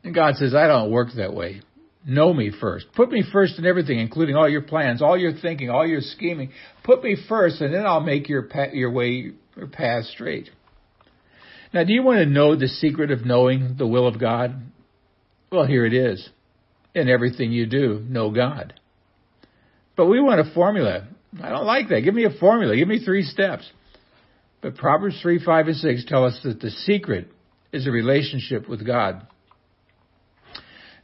And 0.02 0.14
God 0.14 0.36
says, 0.36 0.54
I 0.54 0.66
don't 0.66 0.90
work 0.90 1.08
that 1.16 1.34
way. 1.34 1.62
Know 2.06 2.32
me 2.32 2.50
first. 2.58 2.86
Put 2.94 3.10
me 3.10 3.22
first 3.30 3.58
in 3.58 3.66
everything, 3.66 3.98
including 3.98 4.34
all 4.34 4.48
your 4.48 4.62
plans, 4.62 5.02
all 5.02 5.18
your 5.18 5.32
thinking, 5.34 5.68
all 5.68 5.86
your 5.86 6.00
scheming. 6.00 6.50
Put 6.82 7.04
me 7.04 7.16
first, 7.28 7.60
and 7.60 7.74
then 7.74 7.84
I'll 7.84 8.00
make 8.00 8.28
your 8.28 8.48
your 8.72 8.90
way 8.90 9.32
your 9.54 9.66
path 9.66 10.04
straight. 10.06 10.48
Now, 11.74 11.84
do 11.84 11.92
you 11.92 12.02
want 12.02 12.18
to 12.18 12.26
know 12.26 12.56
the 12.56 12.68
secret 12.68 13.10
of 13.10 13.26
knowing 13.26 13.76
the 13.78 13.86
will 13.86 14.06
of 14.06 14.18
God? 14.18 14.62
Well, 15.52 15.66
here 15.66 15.84
it 15.84 15.92
is. 15.92 16.26
In 16.94 17.08
everything 17.08 17.52
you 17.52 17.66
do, 17.66 18.04
know 18.08 18.30
God. 18.30 18.74
But 19.96 20.06
we 20.06 20.20
want 20.20 20.40
a 20.40 20.54
formula. 20.54 21.06
I 21.40 21.50
don't 21.50 21.66
like 21.66 21.90
that. 21.90 22.00
Give 22.00 22.14
me 22.14 22.24
a 22.24 22.38
formula. 22.40 22.74
Give 22.74 22.88
me 22.88 23.04
three 23.04 23.22
steps. 23.22 23.70
But 24.62 24.76
Proverbs 24.76 25.20
3, 25.22 25.44
5, 25.44 25.66
and 25.68 25.76
6 25.76 26.04
tell 26.06 26.24
us 26.24 26.40
that 26.44 26.60
the 26.60 26.70
secret 26.70 27.28
is 27.72 27.86
a 27.86 27.90
relationship 27.90 28.68
with 28.68 28.84
God. 28.84 29.26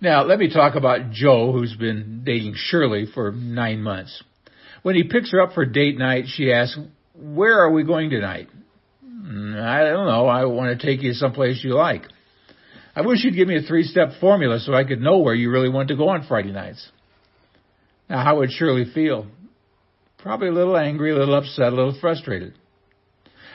Now, 0.06 0.22
let 0.22 0.38
me 0.38 0.48
talk 0.48 0.76
about 0.76 1.10
Joe, 1.10 1.50
who's 1.50 1.74
been 1.74 2.22
dating 2.24 2.54
Shirley 2.54 3.06
for 3.12 3.32
nine 3.32 3.82
months. 3.82 4.22
When 4.84 4.94
he 4.94 5.02
picks 5.02 5.32
her 5.32 5.40
up 5.40 5.52
for 5.52 5.66
date 5.66 5.98
night, 5.98 6.26
she 6.28 6.52
asks, 6.52 6.78
Where 7.16 7.58
are 7.58 7.72
we 7.72 7.82
going 7.82 8.10
tonight? 8.10 8.48
Mm, 9.04 9.60
I 9.60 9.80
don't 9.80 10.06
know. 10.06 10.28
I 10.28 10.44
want 10.44 10.78
to 10.78 10.86
take 10.86 11.02
you 11.02 11.12
someplace 11.12 11.58
you 11.64 11.74
like. 11.74 12.04
I 12.94 13.00
wish 13.00 13.24
you'd 13.24 13.34
give 13.34 13.48
me 13.48 13.56
a 13.56 13.62
three 13.62 13.82
step 13.82 14.10
formula 14.20 14.60
so 14.60 14.74
I 14.74 14.84
could 14.84 15.00
know 15.00 15.18
where 15.18 15.34
you 15.34 15.50
really 15.50 15.68
want 15.68 15.88
to 15.88 15.96
go 15.96 16.10
on 16.10 16.24
Friday 16.28 16.52
nights. 16.52 16.88
Now, 18.08 18.22
how 18.22 18.38
would 18.38 18.52
Shirley 18.52 18.84
feel? 18.94 19.26
Probably 20.18 20.50
a 20.50 20.52
little 20.52 20.76
angry, 20.76 21.10
a 21.10 21.16
little 21.16 21.34
upset, 21.34 21.72
a 21.72 21.74
little 21.74 21.98
frustrated. 22.00 22.54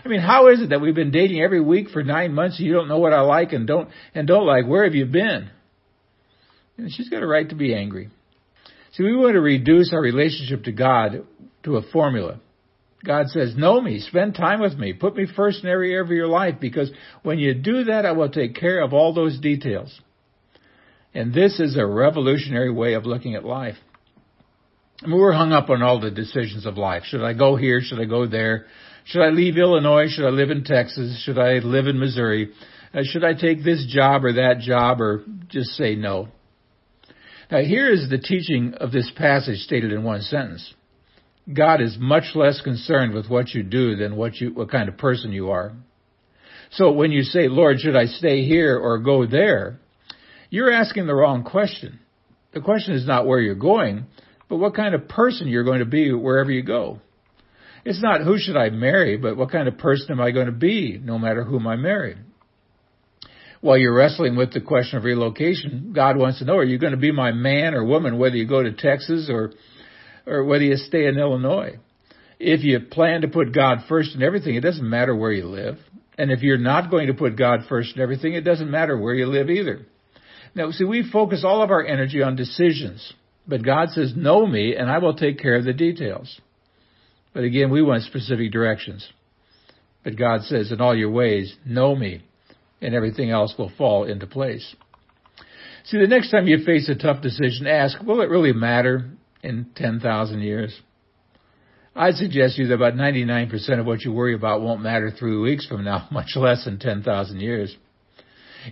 I 0.04 0.10
mean, 0.10 0.20
how 0.20 0.50
is 0.50 0.62
it 0.62 0.72
that 0.72 0.82
we've 0.82 0.94
been 0.94 1.12
dating 1.12 1.42
every 1.42 1.62
week 1.62 1.92
for 1.92 2.04
nine 2.04 2.34
months 2.34 2.60
and 2.60 2.68
you 2.68 2.74
don't 2.74 2.90
know 2.90 3.00
what 3.00 3.14
I 3.14 3.22
like 3.22 3.54
and 3.54 3.66
don't 3.66 3.88
and 4.14 4.28
don't 4.28 4.46
like? 4.46 4.68
Where 4.68 4.84
have 4.84 4.96
you 4.96 5.06
been? 5.06 5.50
And 6.82 6.92
she's 6.92 7.10
got 7.10 7.22
a 7.22 7.28
right 7.28 7.48
to 7.48 7.56
be 7.56 7.76
angry. 7.76 8.10
See, 8.94 9.04
we 9.04 9.16
want 9.16 9.34
to 9.34 9.40
reduce 9.40 9.94
our 9.94 10.02
relationship 10.02 10.64
to 10.64 10.72
God 10.72 11.28
to 11.64 11.78
a 11.78 11.84
formula. 11.84 12.40
God 13.06 13.28
says, 13.28 13.56
know 13.56 13.80
me, 13.80 14.00
spend 14.00 14.34
time 14.34 14.60
with 14.60 14.74
me, 14.74 14.94
put 14.94 15.16
me 15.16 15.28
first 15.36 15.64
in 15.64 15.70
every 15.70 15.92
area 15.92 16.04
of 16.04 16.10
your 16.10 16.28
life, 16.28 16.56
because 16.60 16.92
when 17.22 17.38
you 17.38 17.54
do 17.54 17.84
that, 17.84 18.08
I 18.08 18.14
will 18.14 18.30
take 18.30 18.56
care 18.56 18.82
of 18.82 18.94
all 18.94 19.14
those 19.14 19.40
details. 19.40 20.02
And 21.14 21.32
this 21.32 21.60
is 21.60 21.78
a 21.78 21.86
revolutionary 21.86 22.72
way 22.72 22.94
of 22.94 23.06
looking 23.06 23.36
at 23.36 23.46
life. 23.46 23.78
I 25.04 25.08
mean, 25.08 25.20
we're 25.20 25.34
hung 25.34 25.52
up 25.52 25.70
on 25.70 25.84
all 25.84 26.00
the 26.00 26.12
decisions 26.12 26.66
of 26.66 26.78
life. 26.78 27.04
Should 27.06 27.24
I 27.24 27.34
go 27.34 27.56
here? 27.56 27.82
Should 27.84 28.00
I 28.00 28.06
go 28.06 28.26
there? 28.26 28.66
Should 29.06 29.22
I 29.22 29.30
leave 29.30 29.58
Illinois? 29.58 30.08
Should 30.10 30.26
I 30.26 30.30
live 30.30 30.50
in 30.50 30.64
Texas? 30.64 31.22
Should 31.24 31.38
I 31.38 31.60
live 31.60 31.86
in 31.86 32.00
Missouri? 32.00 32.54
Uh, 32.92 33.02
should 33.04 33.24
I 33.24 33.34
take 33.34 33.64
this 33.64 33.86
job 33.88 34.26
or 34.26 34.34
that 34.34 34.62
job 34.62 35.00
or 35.00 35.24
just 35.48 35.72
say 35.72 35.96
no? 35.96 36.30
Now 37.52 37.60
here 37.60 37.92
is 37.92 38.10
the 38.10 38.18
teaching 38.18 38.76
of 38.76 38.94
this 38.94 39.12
passage 39.18 39.58
stated 39.60 39.92
in 39.92 40.04
one 40.04 40.22
sentence. 40.22 40.74
God 41.54 41.82
is 41.82 41.98
much 42.00 42.34
less 42.34 42.62
concerned 42.62 43.14
with 43.14 43.30
what 43.30 43.50
you 43.54 43.62
do 43.62 43.98
than 43.98 44.16
what 44.16 44.40
you, 44.40 44.54
what 44.54 44.72
kind 44.72 44.88
of 44.88 44.98
person 44.98 45.34
you 45.34 45.52
are. 45.52 45.74
So 46.72 46.94
when 46.94 47.12
you 47.12 47.24
say, 47.24 47.50
Lord, 47.50 47.80
should 47.80 47.98
I 47.98 48.06
stay 48.06 48.46
here 48.46 48.80
or 48.80 49.00
go 49.00 49.26
there? 49.26 49.80
You're 50.50 50.72
asking 50.72 51.08
the 51.08 51.14
wrong 51.14 51.44
question. 51.44 52.00
The 52.54 52.62
question 52.62 52.94
is 52.94 53.06
not 53.06 53.28
where 53.28 53.40
you're 53.40 53.56
going, 53.56 54.06
but 54.48 54.58
what 54.58 54.76
kind 54.76 54.96
of 54.96 55.10
person 55.10 55.50
you're 55.50 55.66
going 55.66 55.80
to 55.80 55.86
be 55.86 56.14
wherever 56.14 56.52
you 56.52 56.64
go. 56.64 57.02
It's 57.84 58.02
not 58.02 58.22
who 58.22 58.38
should 58.38 58.56
I 58.56 58.70
marry, 58.70 59.18
but 59.18 59.36
what 59.36 59.52
kind 59.52 59.68
of 59.68 59.78
person 59.78 60.12
am 60.12 60.22
I 60.22 60.32
going 60.32 60.46
to 60.46 60.52
be 60.54 60.98
no 61.04 61.20
matter 61.20 61.44
whom 61.44 61.68
I 61.68 61.76
marry. 61.76 62.16
While 63.62 63.78
you're 63.78 63.94
wrestling 63.94 64.36
with 64.36 64.54
the 64.54 64.60
question 64.60 64.98
of 64.98 65.04
relocation, 65.04 65.94
God 65.94 66.18
wants 66.18 66.40
to 66.40 66.46
know, 66.46 66.58
are 66.58 66.64
you 66.64 66.80
going 66.80 66.92
to 66.92 66.98
be 66.98 67.12
my 67.12 67.32
man 67.32 67.76
or 67.76 67.86
woman 67.86 68.18
whether 68.18 68.36
you 68.36 68.48
go 68.48 68.64
to 68.64 68.74
Texas 68.74 69.30
or, 69.30 69.52
or 70.26 70.44
whether 70.44 70.64
you 70.64 70.78
stay 70.78 71.06
in 71.06 71.20
Illinois? 71.20 71.78
If 72.40 72.64
you 72.64 72.80
plan 72.80 73.22
to 73.22 73.28
put 73.28 73.54
God 73.54 73.84
first 73.88 74.16
in 74.16 74.24
everything, 74.24 74.56
it 74.56 74.62
doesn't 74.62 74.90
matter 74.90 75.16
where 75.16 75.32
you 75.32 75.46
live. 75.46 75.78
And 76.18 76.32
if 76.32 76.42
you're 76.42 76.58
not 76.58 76.90
going 76.90 77.08
to 77.08 77.14
put 77.14 77.38
God 77.38 77.62
first 77.70 77.96
in 77.96 78.02
everything, 78.02 78.34
it 78.34 78.42
doesn't 78.42 78.70
matter 78.70 78.98
where 78.98 79.14
you 79.14 79.28
live 79.28 79.52
either. 79.52 79.86
Now, 80.56 80.72
see, 80.72 80.84
we 80.84 81.10
focus 81.10 81.44
all 81.46 81.62
of 81.62 81.70
our 81.70 81.86
energy 81.86 82.24
on 82.24 82.36
decisions. 82.36 83.14
But 83.48 83.64
God 83.64 83.90
says, 83.90 84.14
know 84.16 84.46
me 84.48 84.76
and 84.76 84.90
I 84.90 84.98
will 84.98 85.16
take 85.16 85.40
care 85.40 85.56
of 85.56 85.66
the 85.66 85.74
details. 85.74 86.42
But 87.32 87.44
again, 87.44 87.70
we 87.70 87.84
want 87.84 88.04
specific 88.04 88.52
directions. 88.52 89.08
But 90.04 90.18
God 90.18 90.42
says, 90.44 90.72
in 90.72 90.82
all 90.82 90.98
your 90.98 91.12
ways, 91.12 91.56
know 91.64 91.96
me 91.96 92.24
and 92.82 92.96
everything 92.96 93.30
else 93.30 93.54
will 93.58 93.72
fall 93.78 94.04
into 94.06 94.28
place. 94.28 94.76
See, 95.86 96.00
the 96.00 96.08
next 96.08 96.32
time 96.32 96.48
you 96.48 96.64
face 96.64 96.90
a 96.90 96.96
tough 96.96 97.22
decision, 97.22 97.68
ask, 97.68 98.00
will 98.02 98.22
it 98.22 98.30
really 98.30 98.54
matter 98.54 99.12
in 99.44 99.68
10,000 99.76 100.42
years? 100.42 100.80
I'd 101.96 102.16
suggest 102.16 102.58
you 102.58 102.68
that 102.68 102.76
about 102.76 102.94
99% 102.94 103.80
of 103.80 103.86
what 103.86 104.02
you 104.02 104.14
worry 104.14 104.34
about 104.34 104.62
won't 104.62 104.82
matter 104.82 105.12
three 105.12 105.38
weeks 105.38 105.68
from 105.68 105.84
now, 105.84 106.08
much 106.12 106.36
less 106.36 106.68
in 106.68 106.80
10,000 106.80 107.40
years. 107.40 107.76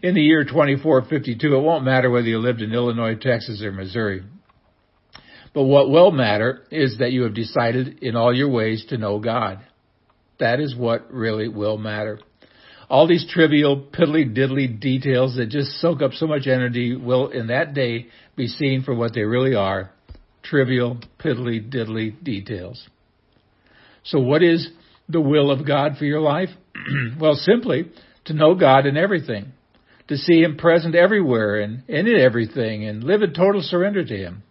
In 0.03 0.13
the 0.13 0.21
year 0.21 0.43
2452, 0.43 1.55
it 1.55 1.59
won't 1.59 1.83
matter 1.83 2.09
whether 2.09 2.27
you 2.27 2.37
lived 2.37 2.61
in 2.61 2.73
Illinois, 2.73 3.15
Texas, 3.15 3.61
or 3.63 3.71
Missouri. 3.71 4.23
But 5.53 5.63
what 5.63 5.89
will 5.89 6.11
matter 6.11 6.63
is 6.69 6.99
that 6.99 7.11
you 7.11 7.23
have 7.23 7.33
decided 7.33 8.03
in 8.03 8.15
all 8.15 8.33
your 8.33 8.49
ways 8.49 8.85
to 8.89 8.99
know 8.99 9.19
God. 9.19 9.59
That 10.39 10.59
is 10.59 10.75
what 10.75 11.11
really 11.11 11.47
will 11.47 11.77
matter. 11.79 12.19
All 12.89 13.07
these 13.07 13.25
trivial, 13.29 13.79
piddly 13.79 14.35
diddly 14.35 14.79
details 14.79 15.35
that 15.35 15.49
just 15.49 15.79
soak 15.79 16.01
up 16.01 16.13
so 16.13 16.25
much 16.25 16.47
energy 16.47 16.95
will 16.95 17.29
in 17.29 17.47
that 17.47 17.73
day 17.75 18.07
be 18.35 18.47
seen 18.47 18.81
for 18.83 18.95
what 18.95 19.13
they 19.13 19.21
really 19.21 19.53
are. 19.53 19.91
Trivial, 20.41 20.97
piddly 21.19 21.71
diddly 21.71 22.21
details. 22.23 22.87
So 24.03 24.19
what 24.19 24.41
is 24.41 24.69
the 25.07 25.21
will 25.21 25.51
of 25.51 25.67
God 25.67 25.97
for 25.97 26.05
your 26.05 26.21
life? 26.21 26.49
well, 27.19 27.35
simply 27.35 27.91
to 28.25 28.33
know 28.33 28.55
God 28.55 28.87
in 28.87 28.97
everything, 28.97 29.51
to 30.07 30.17
see 30.17 30.41
Him 30.41 30.57
present 30.57 30.95
everywhere 30.95 31.59
and 31.59 31.83
in 31.87 32.07
everything 32.07 32.85
and 32.85 33.03
live 33.03 33.21
in 33.21 33.33
total 33.33 33.61
surrender 33.61 34.03
to 34.03 34.17
Him. 34.17 34.43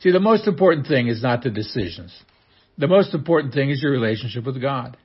See, 0.00 0.12
the 0.12 0.20
most 0.20 0.46
important 0.46 0.86
thing 0.86 1.08
is 1.08 1.22
not 1.22 1.42
the 1.42 1.50
decisions. 1.50 2.18
The 2.78 2.88
most 2.88 3.12
important 3.12 3.52
thing 3.52 3.68
is 3.68 3.82
your 3.82 3.92
relationship 3.92 4.46
with 4.46 4.60
God. 4.60 4.96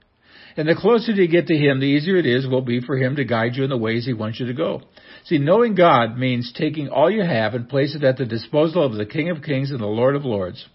And 0.58 0.68
the 0.68 0.76
closer 0.76 1.12
you 1.12 1.28
get 1.28 1.48
to 1.48 1.58
Him, 1.58 1.80
the 1.80 1.86
easier 1.86 2.16
it 2.16 2.26
is 2.26 2.48
will 2.48 2.62
be 2.62 2.80
for 2.80 2.98
Him 2.98 3.18
to 3.18 3.26
guide 3.26 3.56
you 3.56 3.64
in 3.64 3.70
the 3.70 3.78
ways 3.78 4.06
He 4.06 4.14
wants 4.14 4.40
you 4.40 4.46
to 4.48 4.54
go. 4.54 4.82
See, 5.26 5.38
knowing 5.38 5.76
God 5.76 6.18
means 6.18 6.54
taking 6.56 6.88
all 6.88 7.12
you 7.12 7.24
have 7.24 7.54
and 7.54 7.68
place 7.68 7.96
it 7.96 8.04
at 8.04 8.18
the 8.18 8.26
disposal 8.26 8.86
of 8.86 8.94
the 8.94 9.06
King 9.06 9.30
of 9.30 9.44
Kings 9.44 9.72
and 9.72 9.80
the 9.80 9.86
Lord 9.86 10.16
of 10.16 10.24
Lords. 10.24 10.66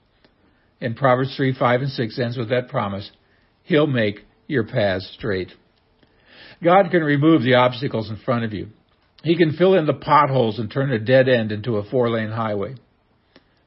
And 0.80 0.96
Proverbs 0.96 1.34
3, 1.36 1.54
5, 1.58 1.80
and 1.82 1.90
6 1.90 2.18
ends 2.18 2.36
with 2.36 2.50
that 2.50 2.68
promise. 2.68 3.10
He'll 3.62 3.86
make 3.86 4.20
your 4.46 4.64
paths 4.64 5.10
straight. 5.16 5.52
God 6.62 6.90
can 6.90 7.02
remove 7.02 7.42
the 7.42 7.54
obstacles 7.54 8.10
in 8.10 8.16
front 8.16 8.44
of 8.44 8.52
you. 8.52 8.68
He 9.22 9.36
can 9.36 9.52
fill 9.52 9.74
in 9.74 9.86
the 9.86 9.94
potholes 9.94 10.58
and 10.58 10.70
turn 10.70 10.92
a 10.92 10.98
dead 10.98 11.28
end 11.28 11.52
into 11.52 11.76
a 11.76 11.84
four 11.84 12.10
lane 12.10 12.30
highway. 12.30 12.74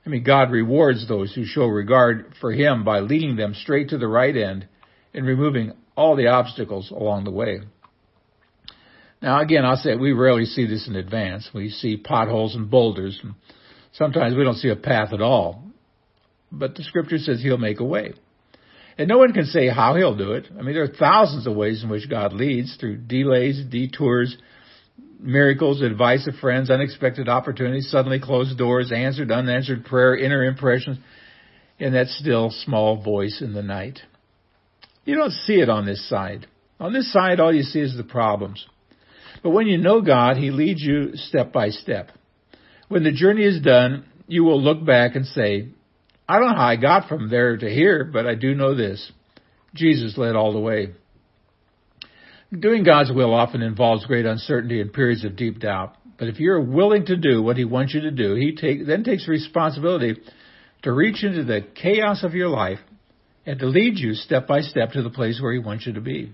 I 0.06 0.10
mean, 0.10 0.24
God 0.24 0.52
rewards 0.52 1.08
those 1.08 1.34
who 1.34 1.46
show 1.46 1.66
regard 1.66 2.34
for 2.42 2.52
Him 2.52 2.84
by 2.84 3.00
leading 3.00 3.36
them 3.36 3.54
straight 3.54 3.90
to 3.90 3.98
the 3.98 4.08
right 4.08 4.36
end 4.36 4.68
and 5.14 5.26
removing 5.26 5.74
all 5.96 6.16
the 6.16 6.28
obstacles 6.28 6.92
along 6.92 7.24
the 7.24 7.32
way. 7.32 7.60
Now, 9.22 9.40
again, 9.40 9.64
I'll 9.64 9.78
say 9.78 9.96
we 9.96 10.12
rarely 10.12 10.46
see 10.46 10.68
this 10.68 10.88
in 10.88 10.96
advance. 10.96 11.50
We 11.54 11.70
see 11.70 11.96
potholes 11.96 12.56
and 12.56 12.70
boulders. 12.70 13.18
And 13.24 13.36
sometimes 13.94 14.36
we 14.36 14.44
don't 14.44 14.58
see 14.58 14.70
a 14.70 14.76
path 14.76 15.14
at 15.14 15.22
all. 15.22 15.64
But 16.52 16.76
the 16.76 16.84
scripture 16.84 17.18
says 17.18 17.42
He'll 17.42 17.58
make 17.58 17.80
a 17.80 17.86
way. 17.86 18.14
And 18.98 19.08
no 19.08 19.18
one 19.18 19.34
can 19.34 19.46
say 19.46 19.70
how 19.70 19.96
He'll 19.96 20.16
do 20.16 20.34
it. 20.34 20.48
I 20.58 20.62
mean, 20.62 20.76
there 20.76 20.84
are 20.84 20.88
thousands 20.88 21.48
of 21.48 21.56
ways 21.56 21.84
in 21.84 21.90
which 21.90 22.10
God 22.10 22.34
leads 22.34 22.76
through 22.76 22.98
delays, 22.98 23.64
detours, 23.70 24.38
miracles, 25.20 25.82
advice 25.82 26.28
of 26.28 26.36
friends, 26.36 26.70
unexpected 26.70 27.30
opportunities, 27.30 27.90
suddenly 27.90 28.20
closed 28.20 28.58
doors, 28.58 28.92
answered, 28.94 29.32
unanswered 29.32 29.86
prayer, 29.86 30.18
inner 30.18 30.44
impressions, 30.44 31.00
and 31.80 31.96
that 31.96 32.08
still 32.08 32.52
small 32.52 33.02
voice 33.02 33.42
in 33.42 33.54
the 33.54 33.64
night. 33.64 34.00
You 35.06 35.16
don't 35.16 35.32
see 35.32 35.56
it 35.56 35.70
on 35.70 35.86
this 35.86 36.08
side. 36.08 36.48
On 36.80 36.94
this 36.94 37.12
side, 37.12 37.40
all 37.40 37.54
you 37.54 37.64
see 37.64 37.80
is 37.80 37.96
the 37.96 38.04
problems. 38.04 38.66
But 39.42 39.52
when 39.52 39.68
you 39.68 39.78
know 39.78 40.02
God, 40.02 40.38
He 40.38 40.52
leads 40.52 40.82
you 40.82 41.16
step 41.16 41.52
by 41.52 41.70
step. 41.70 42.10
When 42.88 43.04
the 43.04 43.12
journey 43.12 43.44
is 43.44 43.62
done, 43.62 44.06
you 44.28 44.44
will 44.44 44.62
look 44.62 44.86
back 44.86 45.16
and 45.16 45.26
say, 45.26 45.70
I 46.28 46.40
don't 46.40 46.52
know 46.52 46.56
how 46.56 46.68
I 46.68 46.76
got 46.78 47.10
from 47.10 47.30
there 47.30 47.58
to 47.58 47.70
here, 47.70 48.06
but 48.06 48.26
I 48.26 48.36
do 48.36 48.56
know 48.56 48.76
this. 48.76 49.12
Jesus 49.74 50.18
led 50.18 50.36
all 50.36 50.54
the 50.54 50.60
way. 50.60 50.94
Doing 52.58 52.84
God's 52.84 53.12
will 53.12 53.34
often 53.34 53.62
involves 53.62 54.06
great 54.06 54.26
uncertainty 54.26 54.80
and 54.80 54.94
periods 54.94 55.26
of 55.26 55.36
deep 55.36 55.60
doubt. 55.60 55.96
But 56.18 56.28
if 56.28 56.40
you're 56.40 56.62
willing 56.62 57.08
to 57.08 57.18
do 57.18 57.42
what 57.42 57.58
He 57.58 57.66
wants 57.66 57.94
you 57.94 58.02
to 58.02 58.12
do, 58.12 58.36
He 58.36 58.56
take, 58.56 58.86
then 58.86 59.04
takes 59.04 59.28
responsibility 59.28 60.22
to 60.84 60.92
reach 60.92 61.24
into 61.24 61.44
the 61.44 61.66
chaos 61.76 62.24
of 62.24 62.36
your 62.36 62.50
life 62.50 62.80
and 63.46 63.60
to 63.60 63.66
lead 63.66 63.98
you 63.98 64.14
step 64.14 64.48
by 64.48 64.62
step 64.62 64.92
to 64.92 65.02
the 65.02 65.10
place 65.10 65.42
where 65.42 65.54
He 65.54 65.60
wants 65.60 65.86
you 65.86 65.94
to 65.94 66.02
be. 66.02 66.32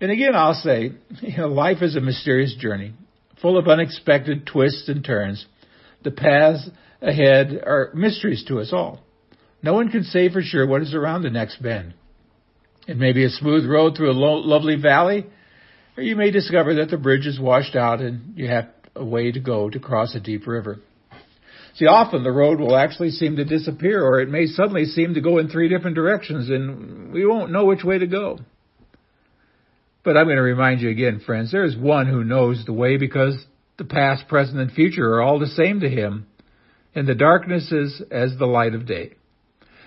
And 0.00 0.10
again, 0.10 0.34
I'll 0.34 0.54
say, 0.54 0.92
you 1.20 1.36
know, 1.36 1.48
life 1.48 1.82
is 1.82 1.96
a 1.96 2.00
mysterious 2.00 2.54
journey, 2.58 2.94
full 3.40 3.56
of 3.56 3.68
unexpected 3.68 4.46
twists 4.46 4.88
and 4.88 5.04
turns. 5.04 5.46
The 6.02 6.10
paths 6.10 6.68
ahead 7.00 7.62
are 7.64 7.90
mysteries 7.94 8.44
to 8.48 8.58
us 8.60 8.72
all. 8.72 9.00
No 9.62 9.74
one 9.74 9.90
can 9.90 10.02
say 10.02 10.28
for 10.28 10.42
sure 10.42 10.66
what 10.66 10.82
is 10.82 10.94
around 10.94 11.22
the 11.22 11.30
next 11.30 11.62
bend. 11.62 11.94
It 12.88 12.96
may 12.96 13.12
be 13.12 13.24
a 13.24 13.30
smooth 13.30 13.64
road 13.64 13.96
through 13.96 14.10
a 14.10 14.12
lo- 14.12 14.40
lovely 14.40 14.74
valley, 14.74 15.26
or 15.96 16.02
you 16.02 16.16
may 16.16 16.32
discover 16.32 16.74
that 16.74 16.90
the 16.90 16.96
bridge 16.96 17.26
is 17.26 17.38
washed 17.38 17.76
out 17.76 18.00
and 18.00 18.36
you 18.36 18.48
have 18.48 18.70
a 18.96 19.04
way 19.04 19.30
to 19.30 19.40
go 19.40 19.70
to 19.70 19.78
cross 19.78 20.14
a 20.16 20.20
deep 20.20 20.46
river. 20.46 20.80
See, 21.74 21.86
often 21.86 22.22
the 22.22 22.30
road 22.30 22.60
will 22.60 22.76
actually 22.76 23.10
seem 23.10 23.36
to 23.36 23.44
disappear, 23.44 24.04
or 24.04 24.20
it 24.20 24.28
may 24.28 24.46
suddenly 24.46 24.84
seem 24.84 25.14
to 25.14 25.20
go 25.20 25.38
in 25.38 25.48
three 25.48 25.68
different 25.68 25.96
directions, 25.96 26.50
and 26.50 27.12
we 27.12 27.24
won't 27.24 27.52
know 27.52 27.64
which 27.64 27.82
way 27.82 27.98
to 27.98 28.06
go. 28.06 28.38
But 30.04 30.16
I'm 30.16 30.26
going 30.26 30.36
to 30.36 30.42
remind 30.42 30.80
you 30.80 30.90
again, 30.90 31.20
friends, 31.24 31.52
there 31.52 31.64
is 31.64 31.76
one 31.76 32.08
who 32.08 32.24
knows 32.24 32.64
the 32.64 32.72
way 32.72 32.96
because 32.98 33.42
the 33.78 33.84
past, 33.84 34.28
present, 34.28 34.58
and 34.58 34.70
future 34.70 35.14
are 35.14 35.22
all 35.22 35.38
the 35.38 35.46
same 35.46 35.80
to 35.80 35.88
him, 35.88 36.26
and 36.94 37.06
the 37.06 37.14
darkness 37.14 37.72
is 37.72 38.02
as 38.10 38.36
the 38.38 38.46
light 38.46 38.74
of 38.74 38.86
day. 38.86 39.12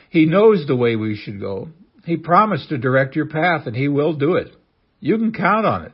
He 0.09 0.25
knows 0.25 0.65
the 0.65 0.75
way 0.75 0.95
we 0.95 1.15
should 1.15 1.39
go. 1.39 1.69
He 2.05 2.17
promised 2.17 2.69
to 2.69 2.77
direct 2.77 3.15
your 3.15 3.25
path, 3.25 3.67
and 3.67 3.75
He 3.75 3.87
will 3.87 4.13
do 4.13 4.35
it. 4.35 4.55
You 4.99 5.17
can 5.17 5.33
count 5.33 5.65
on 5.65 5.85
it. 5.85 5.93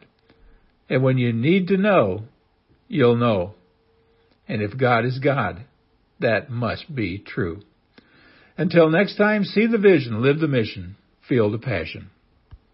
And 0.89 1.03
when 1.03 1.17
you 1.17 1.33
need 1.33 1.67
to 1.67 1.77
know, 1.77 2.23
you'll 2.87 3.15
know. 3.15 3.55
And 4.47 4.61
if 4.61 4.77
God 4.77 5.05
is 5.05 5.19
God, 5.19 5.65
that 6.21 6.49
must 6.49 6.93
be 6.93 7.19
true. 7.19 7.61
Until 8.57 8.89
next 8.89 9.17
time, 9.17 9.43
see 9.43 9.67
the 9.67 9.77
vision, 9.77 10.21
live 10.21 10.39
the 10.39 10.47
mission, 10.47 10.95
feel 11.27 11.51
the 11.51 11.57
passion. 11.57 12.09